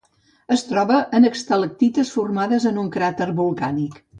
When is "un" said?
2.85-2.91